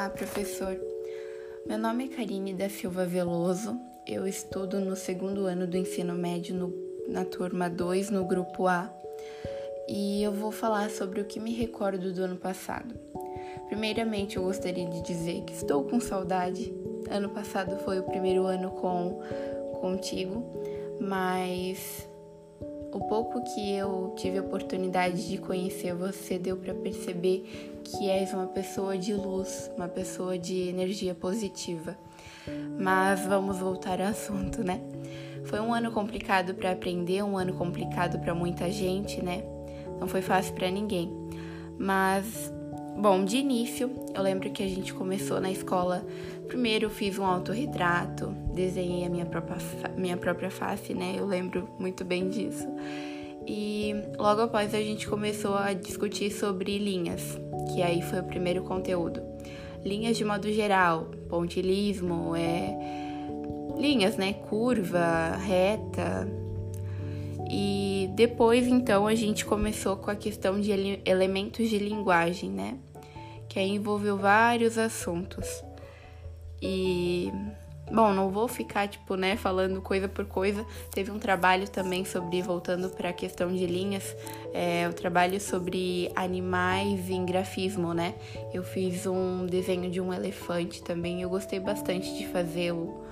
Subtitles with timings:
[0.00, 0.80] Olá, professor.
[1.66, 3.78] Meu nome é Karine da Silva Veloso.
[4.06, 6.72] Eu estudo no segundo ano do ensino médio no,
[7.06, 8.90] na turma 2, no grupo A.
[9.86, 12.98] E eu vou falar sobre o que me recordo do ano passado.
[13.66, 16.72] Primeiramente, eu gostaria de dizer que estou com saudade.
[17.10, 19.20] Ano passado foi o primeiro ano com
[19.82, 20.42] contigo,
[20.98, 22.08] mas
[22.92, 28.32] o pouco que eu tive a oportunidade de conhecer você deu para perceber que és
[28.32, 31.96] uma pessoa de luz, uma pessoa de energia positiva.
[32.78, 34.80] Mas vamos voltar ao assunto, né?
[35.44, 39.42] Foi um ano complicado para aprender, um ano complicado para muita gente, né?
[39.98, 41.12] Não foi fácil para ninguém.
[41.78, 42.52] Mas
[43.00, 46.04] Bom, de início, eu lembro que a gente começou na escola.
[46.46, 49.56] Primeiro eu fiz um autorretrato, desenhei a minha própria,
[49.96, 51.14] minha própria face, né?
[51.16, 52.68] Eu lembro muito bem disso.
[53.46, 57.38] E logo após a gente começou a discutir sobre linhas,
[57.72, 59.22] que aí foi o primeiro conteúdo.
[59.84, 62.76] Linhas de modo geral, pontilismo, é
[63.78, 64.34] linhas, né?
[64.34, 66.28] Curva, reta.
[67.50, 70.70] E depois então a gente começou com a questão de
[71.04, 72.78] elementos de linguagem, né?
[73.50, 75.62] que aí envolveu vários assuntos.
[76.62, 77.32] E
[77.90, 80.64] bom, não vou ficar tipo, né, falando coisa por coisa.
[80.90, 84.16] Teve um trabalho também sobre voltando para a questão de linhas,
[84.52, 88.14] é, o trabalho sobre animais em grafismo, né?
[88.52, 91.22] Eu fiz um desenho de um elefante também.
[91.22, 93.04] Eu gostei bastante de fazer o,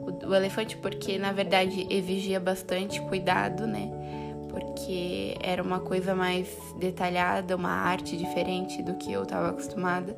[0.00, 3.90] o, o elefante porque na verdade exigia bastante cuidado, né?
[4.52, 6.46] Porque era uma coisa mais
[6.78, 10.16] detalhada, uma arte diferente do que eu estava acostumada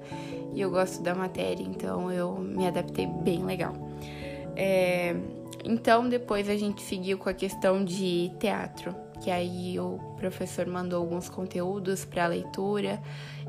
[0.53, 3.73] e eu gosto da matéria, então eu me adaptei bem legal.
[4.57, 5.17] É,
[5.65, 11.01] então depois a gente seguiu com a questão de teatro, que aí o professor mandou
[11.01, 13.01] alguns conteúdos para leitura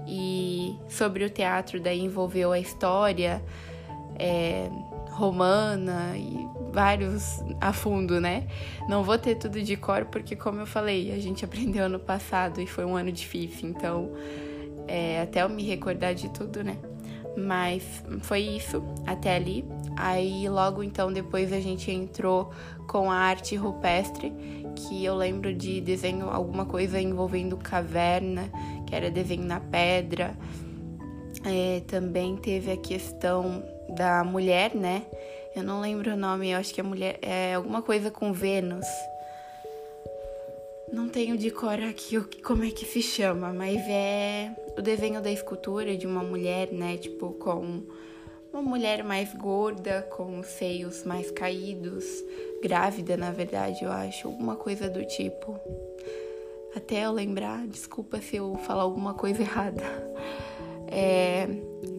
[0.08, 3.44] e sobre o teatro daí envolveu a história.
[4.18, 4.70] É,
[5.16, 8.48] romana e vários a fundo, né?
[8.88, 12.62] Não vou ter tudo de cor porque, como eu falei, a gente aprendeu ano passado
[12.62, 14.12] e foi um ano difícil, então
[14.88, 16.78] é, até eu me recordar de tudo, né?
[17.38, 19.66] Mas foi isso até ali.
[19.98, 22.52] Aí logo então depois a gente entrou
[22.88, 24.34] com a arte rupestre,
[24.76, 28.50] que eu lembro de desenho alguma coisa envolvendo caverna,
[28.86, 30.36] que era desenho na pedra.
[31.46, 35.04] É, também teve a questão da mulher, né?
[35.56, 38.86] Eu não lembro o nome, eu acho que é mulher é alguma coisa com Vênus.
[40.92, 45.32] Não tenho de cor aqui como é que se chama, mas é o desenho da
[45.32, 46.98] escultura de uma mulher, né?
[46.98, 47.84] Tipo, com
[48.54, 52.06] uma mulher mais gorda, com os seios mais caídos,
[52.62, 55.60] grávida, na verdade, eu acho, alguma coisa do tipo.
[56.76, 59.84] Até eu lembrar, desculpa se eu falar alguma coisa errada.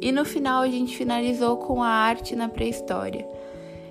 [0.06, 3.26] E no final a gente finalizou com a arte na pré-história.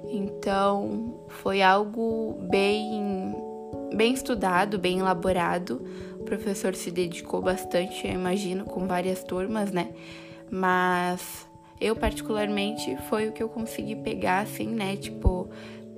[0.10, 3.36] Então foi algo bem,
[3.94, 5.86] bem estudado, bem elaborado.
[6.18, 9.90] O professor se dedicou bastante, eu imagino, com várias turmas, né?
[10.50, 11.46] Mas
[11.82, 14.96] eu particularmente foi o que eu consegui pegar, assim, né?
[14.96, 15.50] Tipo,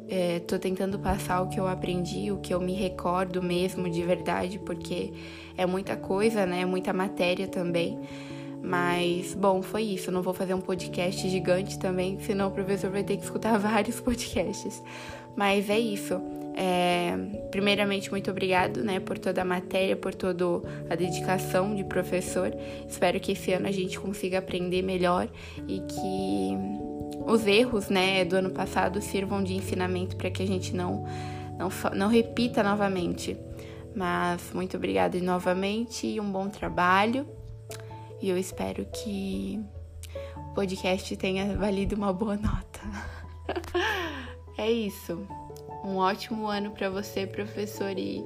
[0.09, 4.01] é, tô tentando passar o que eu aprendi, o que eu me recordo mesmo de
[4.01, 5.13] verdade, porque
[5.55, 6.65] é muita coisa, né?
[6.65, 7.99] Muita matéria também.
[8.61, 10.11] Mas, bom, foi isso.
[10.11, 13.99] Não vou fazer um podcast gigante também, senão o professor vai ter que escutar vários
[13.99, 14.83] podcasts.
[15.35, 16.19] Mas é isso.
[16.59, 17.15] É,
[17.51, 20.43] primeiramente, muito obrigado né, por toda a matéria, por toda
[20.89, 22.51] a dedicação de professor.
[22.89, 25.29] Espero que esse ano a gente consiga aprender melhor
[25.67, 26.57] e que
[27.27, 31.05] os erros né, do ano passado sirvam de ensinamento para que a gente não,
[31.59, 33.37] não, não repita novamente.
[33.95, 37.27] Mas muito obrigada novamente e um bom trabalho.
[38.21, 39.59] E eu espero que
[40.35, 42.79] o podcast tenha valido uma boa nota.
[44.57, 45.27] é isso.
[45.83, 48.23] Um ótimo ano para você, professor, e